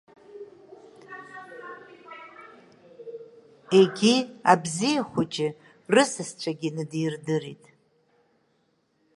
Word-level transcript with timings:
Егьи, 3.79 4.15
абзиа 4.51 5.01
хәыҷы 5.09 5.47
рысасцәагьы 5.93 6.69
ныдирдырит… 6.75 7.63